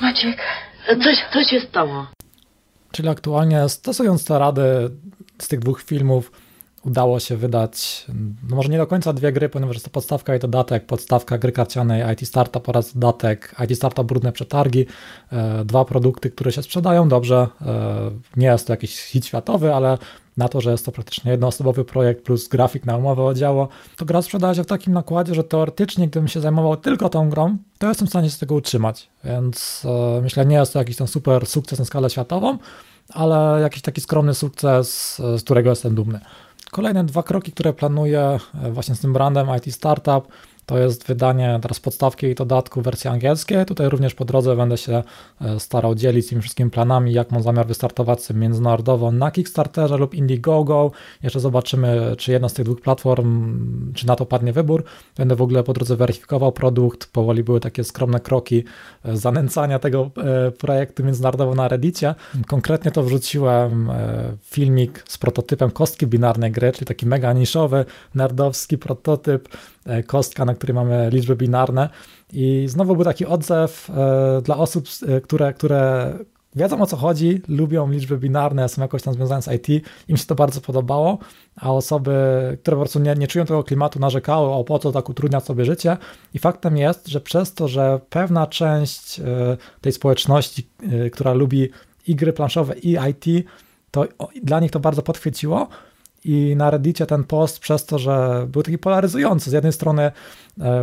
[0.00, 0.38] Maciek,
[1.04, 2.06] coś, co się stało?
[2.92, 4.62] Czyli aktualnie stosując te rady
[5.38, 6.32] z tych dwóch filmów,
[6.84, 8.06] udało się wydać,
[8.48, 11.52] no może nie do końca dwie gry, ponieważ jest to podstawka i dodatek, podstawka gry
[11.52, 14.86] karcianej IT Startup oraz dodatek IT Startup Brudne Przetargi.
[15.32, 17.48] E, dwa produkty, które się sprzedają dobrze.
[17.62, 19.98] E, nie jest to jakiś hit światowy, ale
[20.36, 24.22] na to, że jest to praktycznie jednoosobowy projekt plus grafik na umowę o to gra
[24.22, 28.06] sprzedała się w takim nakładzie, że teoretycznie gdybym się zajmował tylko tą grą, to jestem
[28.06, 29.08] w stanie się z tego utrzymać.
[29.24, 32.58] Więc e, myślę, nie jest to jakiś ten super sukces na skalę światową,
[33.08, 36.20] ale jakiś taki skromny sukces, z którego jestem dumny.
[36.70, 40.28] Kolejne dwa kroki, które planuję e, właśnie z tym brandem IT Startup,
[40.70, 43.66] to jest wydanie teraz podstawki i dodatku wersji angielskiej.
[43.66, 45.02] Tutaj również po drodze będę się
[45.40, 50.90] e, starał dzielić tymi wszystkimi planami, jak mam zamiar wystartować międzynarodowo na Kickstarterze lub Indiegogo.
[51.22, 53.56] Jeszcze zobaczymy, czy jedna z tych dwóch platform,
[53.94, 54.85] czy na to padnie wybór.
[55.16, 57.12] Będę w ogóle po drodze weryfikował produkt.
[57.12, 58.64] Powoli były takie skromne kroki
[59.04, 62.14] e, zanęcania tego e, projektu międzynarodowo na Reddicie.
[62.46, 63.90] Konkretnie to wrzuciłem
[64.42, 69.48] filmik z prototypem kostki binarnej gry, czyli taki mega niszowy, nerdowski prototyp
[70.06, 71.88] kostka, na której mamy liczby binarne.
[72.32, 76.12] I znowu był taki odzew e, dla osób, e, które, które
[76.56, 80.26] wiedzą o co chodzi, lubią liczby binarne, są jakoś tam związane z IT, im się
[80.26, 81.18] to bardzo podobało,
[81.56, 82.12] a osoby,
[82.62, 85.64] które po prostu nie, nie czują tego klimatu, narzekały o po co tak utrudniać sobie
[85.64, 85.96] życie.
[86.34, 89.20] I faktem jest, że przez to, że pewna część
[89.80, 90.68] tej społeczności,
[91.12, 91.68] która lubi
[92.06, 93.46] i gry planszowe, i IT,
[93.90, 94.04] to
[94.42, 95.68] dla nich to bardzo podchwyciło,
[96.24, 99.50] i na Reddicie ten post przez to, że był taki polaryzujący.
[99.50, 100.12] Z jednej strony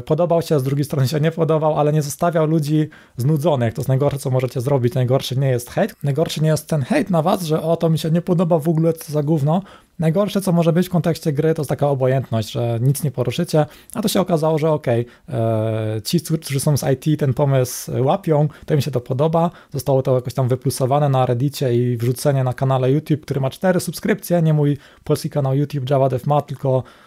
[0.05, 3.73] podobał się, z drugiej strony się nie podobał, ale nie zostawiał ludzi znudzonych.
[3.73, 4.93] To jest najgorsze, co możecie zrobić.
[4.93, 5.95] Najgorszy nie jest hejt.
[6.03, 8.69] Najgorszy nie jest ten hejt na was, że o to mi się nie podoba w
[8.69, 9.61] ogóle, co za gówno.
[9.99, 13.65] Najgorsze, co może być w kontekście gry, to jest taka obojętność, że nic nie poruszycie,
[13.93, 17.91] a to się okazało, że okej, okay, e, ci, którzy są z IT, ten pomysł
[18.03, 22.43] łapią, to im się to podoba, zostało to jakoś tam wyplusowane na Reddicie i wrzucenie
[22.43, 26.41] na kanale YouTube, który ma cztery subskrypcje, nie mój polski kanał YouTube Java Dev ma,
[26.41, 26.83] tylko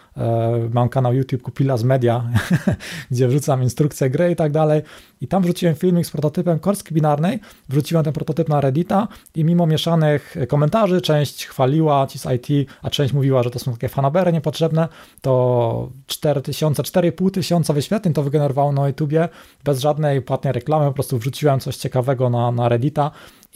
[0.73, 2.23] mam kanał YouTube Kupila z Media,
[3.11, 4.81] gdzie wrzucam instrukcje gry i tak dalej.
[5.21, 9.67] I tam wrzuciłem filmik z prototypem korski binarnej, wrzuciłem ten prototyp na Reddita i mimo
[9.67, 14.33] mieszanych komentarzy, część chwaliła ci z IT, a część mówiła, że to są takie fanabery
[14.33, 14.87] niepotrzebne,
[15.21, 19.29] to 4000, 4,5 tysiąca wyświetleń to wygenerowało na YouTubie
[19.63, 23.11] bez żadnej płatnej reklamy, po prostu wrzuciłem coś ciekawego na, na Reddita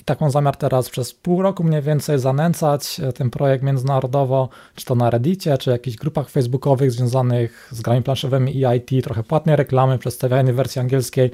[0.06, 4.86] i taką zamiar teraz przez pół roku mniej więcej zanęcać e, ten projekt międzynarodowo, czy
[4.86, 9.56] to na Reddicie, czy jakichś grupach facebookowych związanych z grami planszowymi i IT, trochę płatnej
[9.56, 11.32] reklamy, przedstawianie wersji angielskiej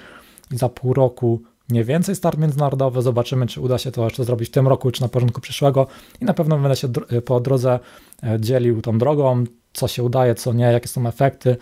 [0.51, 3.01] i za pół roku mniej więcej start międzynarodowy.
[3.01, 5.87] Zobaczymy, czy uda się to jeszcze zrobić w tym roku, czy na porządku przyszłego
[6.21, 7.79] i na pewno będę się e, po drodze
[8.23, 11.57] e, dzielił tą drogą, co się udaje, co nie, jakie są efekty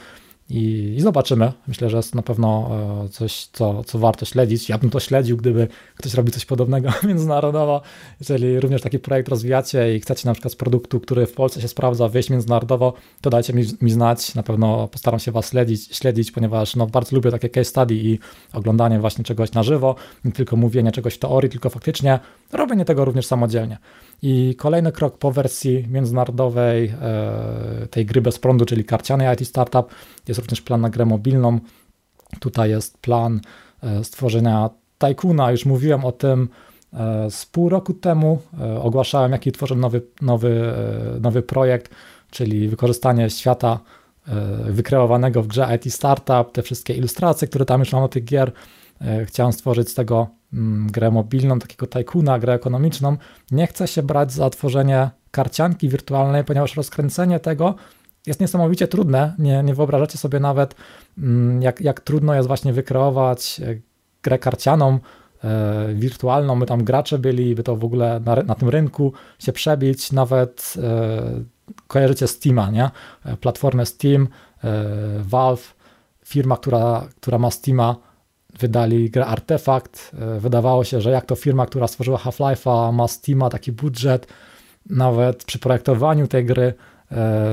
[0.50, 1.52] i, I, zobaczymy.
[1.68, 2.70] Myślę, że jest na pewno
[3.06, 4.70] e, coś, co, co warto śledzić.
[4.70, 7.82] Ja bym to śledził, gdyby ktoś robi coś podobnego międzynarodowo.
[8.20, 11.68] Jeżeli również taki projekt rozwijacie i chcecie na przykład z produktu, który w Polsce się
[11.68, 14.36] sprawdza, wyjść międzynarodowo, to dajcie mi, mi znać.
[14.36, 18.20] Na pewno postaram się Was śledzić, śledzić ponieważ no, bardzo lubię takie case study i
[18.54, 22.20] oglądanie właśnie czegoś na żywo, nie tylko mówienie czegoś w teorii, tylko faktycznie
[22.52, 23.78] robienie tego również samodzielnie.
[24.21, 29.89] I kolejny krok po wersji międzynarodowej e, tej gry bez prądu, czyli karcianej IT Startup,
[30.27, 31.60] jest również plan na grę mobilną.
[32.39, 33.41] Tutaj jest plan
[33.84, 35.51] e, stworzenia Tycoona.
[35.51, 36.49] Już mówiłem o tym
[36.93, 38.41] e, z pół roku temu.
[38.82, 40.73] Ogłaszałem, jaki tworzę nowy, nowy,
[41.21, 41.95] nowy projekt,
[42.32, 43.79] czyli wykorzystanie świata
[44.65, 48.51] wykreowanego w grze IT Startup, te wszystkie ilustracje, które tam już mam do tych gier.
[49.25, 50.27] Chciałem stworzyć z tego
[50.92, 53.18] grę mobilną, takiego tajkuna, grę ekonomiczną,
[53.52, 57.76] nie chce się brać za tworzenie karcianki wirtualnej, ponieważ rozkręcenie tego
[58.28, 59.36] jest niesamowicie trudne.
[59.40, 60.76] Nie, nie wyobrażacie sobie nawet,
[61.18, 63.76] mm, jak, jak trudno jest właśnie wykreować e,
[64.24, 65.00] grę karcianą,
[65.44, 66.56] e, wirtualną.
[66.56, 70.12] My tam gracze byli, by to w ogóle na, na tym rynku się przebić.
[70.12, 71.22] Nawet e,
[71.88, 72.90] kojarzycie Steama, nie?
[73.26, 74.28] E, platformę Steam,
[74.64, 74.84] e,
[75.20, 75.76] Valve,
[76.26, 78.09] firma, która, która ma Steama
[78.60, 80.12] wydali grę Artefakt.
[80.19, 84.28] E, wydawało się, że jak to firma, która stworzyła Half-Life'a, ma Steama, taki budżet,
[84.89, 86.74] nawet przy projektowaniu tej gry
[87.12, 87.45] e,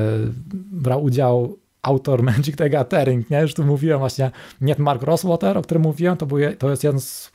[0.72, 3.40] brał udział autor Magic the Gathering, nie?
[3.40, 7.00] Już tu mówiłem właśnie, nie Mark Rosswater, o którym mówiłem, to, był, to jest jeden
[7.00, 7.32] z,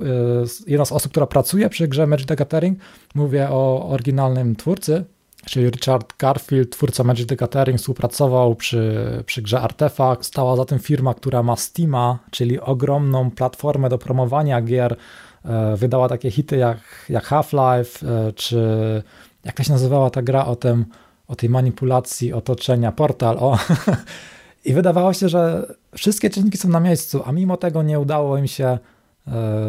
[0.67, 2.79] jedna z osób, która pracuje przy grze Magic the Gathering.
[3.15, 5.05] Mówię o oryginalnym twórcy,
[5.45, 10.25] czyli Richard Garfield, twórca Magic the Gathering, współpracował przy, przy grze Artefact.
[10.25, 14.95] Stała za tym firma, która ma Steama, czyli ogromną platformę do promowania gier.
[15.45, 18.58] E, wydała takie hity jak, jak Half-Life, e, czy
[19.43, 20.86] jak to się nazywała ta gra o, tym,
[21.27, 23.38] o tej manipulacji otoczenia, Portal.
[23.39, 23.58] O.
[24.65, 28.47] I wydawało się, że wszystkie czynniki są na miejscu, a mimo tego nie udało im
[28.47, 28.80] się e,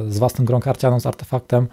[0.09, 1.69] z własną grą karcianą, z artefaktem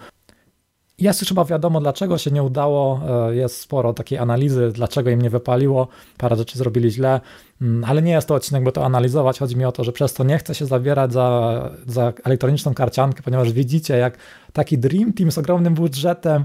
[1.00, 3.00] jest już chyba wiadomo, dlaczego się nie udało.
[3.28, 5.88] E, jest sporo takiej analizy, dlaczego im nie wypaliło.
[6.18, 7.20] Parę rzeczy zrobili źle,
[7.62, 9.38] mm, ale nie jest to odcinek, by to analizować.
[9.38, 13.22] Chodzi mi o to, że przez to nie chcę się zabierać za, za elektroniczną karciankę,
[13.22, 14.18] ponieważ widzicie, jak
[14.52, 16.44] taki Dream Team z ogromnym budżetem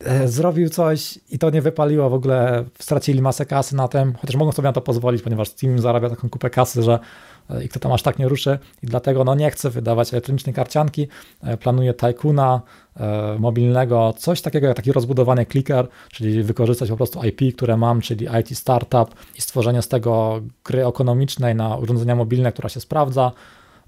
[0.00, 2.10] e, zrobił coś i to nie wypaliło.
[2.10, 5.78] W ogóle stracili masę kasy na tym, chociaż mogą sobie na to pozwolić, ponieważ Steam
[5.78, 6.98] zarabia taką kupę kasy, że
[7.64, 8.58] i kto tam aż tak nie ruszy.
[8.82, 11.08] I dlatego no nie chcę wydawać elektronicznej karcianki,
[11.42, 12.60] e, planuję Tycoona
[12.96, 18.00] e, mobilnego, coś takiego jak taki rozbudowany clicker, czyli wykorzystać po prostu IP, które mam,
[18.00, 23.32] czyli IT Startup i stworzenie z tego gry ekonomicznej na urządzenia mobilne, która się sprawdza,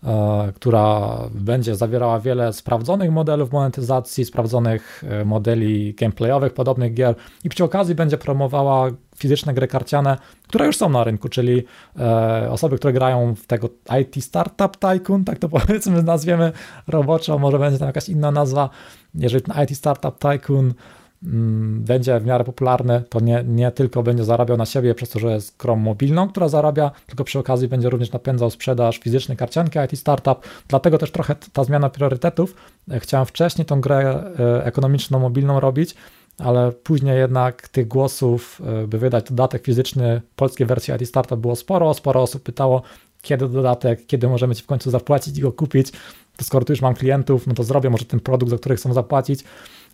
[0.04, 7.14] E, która będzie zawierała wiele sprawdzonych modelów monetyzacji, sprawdzonych modeli gameplayowych podobnych gier.
[7.44, 10.16] I przy okazji będzie promowała fizyczne gry karciane,
[10.48, 11.64] które już są na rynku, czyli
[11.98, 13.68] e, osoby, które grają w tego
[14.00, 16.52] IT Startup Tycoon, tak to powiedzmy nazwiemy
[16.88, 18.70] roboczo, może będzie tam jakaś inna nazwa,
[19.14, 20.74] jeżeli ten IT Startup Tycoon
[21.22, 25.18] Mm, będzie w miarę popularny, to nie, nie tylko będzie zarabiał na siebie przez to,
[25.18, 29.78] że jest grą mobilną, która zarabia, tylko przy okazji będzie również napędzał sprzedaż fizycznej karcianki
[29.78, 30.46] IT Startup.
[30.68, 32.54] Dlatego też trochę ta zmiana priorytetów.
[32.90, 35.94] E, chciałem wcześniej tą grę e, ekonomiczną, mobilną robić,
[36.38, 41.56] ale później jednak tych głosów, e, by wydać dodatek fizyczny polskiej wersji IT Startup było
[41.56, 41.94] sporo.
[41.94, 42.82] Sporo osób pytało,
[43.22, 45.90] kiedy dodatek, kiedy możemy ci w końcu zapłacić i go kupić.
[46.36, 48.92] To skoro tu już mam klientów, no to zrobię może ten produkt, za który chcą
[48.92, 49.44] zapłacić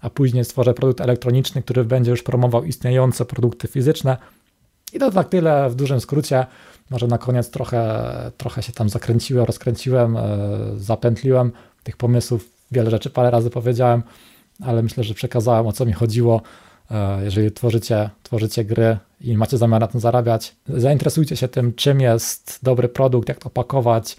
[0.02, 4.16] a później stworzę produkt elektroniczny, który będzie już promował istniejące produkty fizyczne.
[4.92, 6.46] I to tak tyle w dużym skrócie.
[6.90, 8.02] Może na koniec trochę,
[8.36, 10.22] trochę się tam zakręciłem, rozkręciłem, e,
[10.76, 11.52] zapętliłem
[11.82, 12.48] tych pomysłów.
[12.72, 14.02] Wiele rzeczy parę razy powiedziałem,
[14.60, 16.42] ale myślę, że przekazałem o co mi chodziło.
[16.90, 22.00] E, jeżeli tworzycie, tworzycie gry i macie zamiar na tym zarabiać, zainteresujcie się tym, czym
[22.00, 24.16] jest dobry produkt, jak to pakować,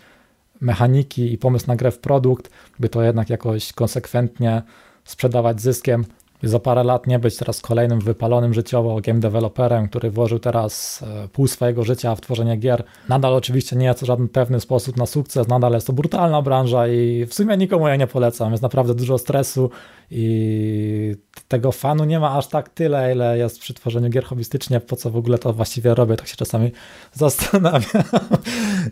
[0.61, 4.61] mechaniki i pomysł na grę w produkt, by to jednak jakoś konsekwentnie
[5.05, 6.05] sprzedawać zyskiem.
[6.43, 11.27] Za parę lat nie być teraz kolejnym wypalonym życiowo game developerem, który włożył teraz e,
[11.27, 12.83] pół swojego życia w tworzenie gier.
[13.09, 16.87] Nadal oczywiście nie jest to żaden pewny sposób na sukces, nadal jest to brutalna branża
[16.87, 18.51] i w sumie nikomu ja nie polecam.
[18.51, 19.69] Jest naprawdę dużo stresu
[20.11, 21.15] i
[21.47, 25.09] tego fanu nie ma aż tak tyle, ile jest przy tworzeniu gier hobbystycznie, po co
[25.09, 26.71] w ogóle to właściwie robię, tak się czasami
[27.13, 28.03] zastanawiam.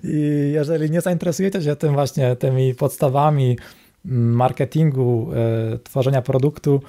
[0.03, 3.57] I jeżeli nie zainteresujecie się tym właśnie, tymi podstawami,
[4.05, 5.29] marketingu,
[5.73, 6.81] e, tworzenia produktu,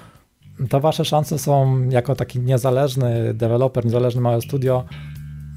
[0.69, 4.85] to wasze szanse są jako taki niezależny deweloper, niezależny małe studio,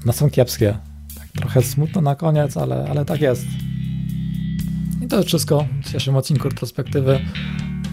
[0.06, 0.78] no są kiepskie.
[1.18, 3.46] Tak trochę smutno na koniec, ale, ale tak jest.
[5.02, 7.20] I to jest wszystko w dzisiejszym odcinku retrospektywy.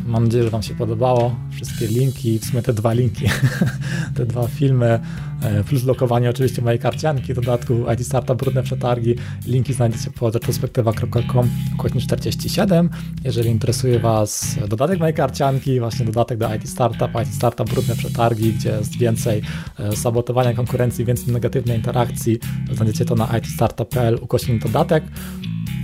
[0.05, 1.35] Mam nadzieję, że Wam się podobało.
[1.51, 3.25] Wszystkie linki, w sumie te dwa linki,
[4.15, 4.99] te dwa filmy,
[5.41, 9.15] e, plus lokowanie oczywiście mojej karcianki, dodatku IT Startup Brudne Przetargi.
[9.47, 12.89] Linki znajdziecie pod retrospektywa.com ukośnik 47.
[13.23, 18.53] Jeżeli interesuje Was dodatek mojej karcianki, właśnie dodatek do IT Startup, IT Startup Brudne Przetargi,
[18.53, 19.41] gdzie jest więcej
[19.79, 22.39] e, sabotowania konkurencji, więcej negatywnej interakcji,
[22.71, 25.03] znajdziecie to na itstartup.pl ukośnik dodatek.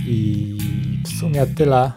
[0.06, 0.56] I
[1.04, 1.92] w sumie tyle.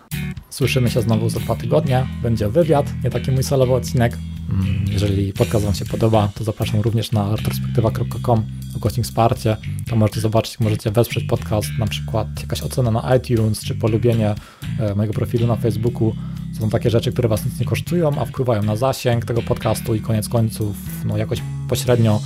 [0.49, 2.07] Słyszymy się znowu za dwa tygodnie.
[2.21, 4.17] Będzie wywiad, nie taki mój solowy odcinek.
[4.49, 8.43] Mm, jeżeli podcast Wam się podoba, to zapraszam również na retrospektywa.com
[8.75, 9.57] ukośnik wsparcie.
[9.89, 14.35] To możecie zobaczyć, możecie wesprzeć podcast, na przykład jakaś ocena na iTunes, czy polubienie
[14.79, 16.15] e, mojego profilu na Facebooku.
[16.59, 19.99] Są takie rzeczy, które Was nic nie kosztują, a wpływają na zasięg tego podcastu i
[19.99, 22.21] koniec końców no jakoś pośrednio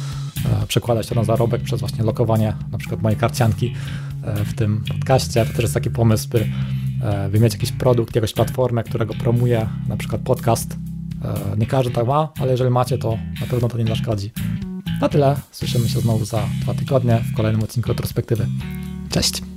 [0.64, 3.74] e, przekładać to na zarobek przez właśnie lokowanie na przykład mojej karcianki
[4.36, 5.46] w tym podcaście.
[5.46, 6.46] To też jest taki pomysł, by
[7.02, 10.78] E, by mieć jakiś produkt, jakąś platformę, którego promuje, na przykład podcast.
[11.24, 14.32] E, nie każdy tak ma, ale jeżeli macie, to na pewno to nie zaszkodzi.
[15.02, 15.36] Na tyle.
[15.52, 18.48] Słyszymy się znowu za dwa tygodnie w kolejnym odcinku retrospektywy.
[19.10, 19.57] Cześć!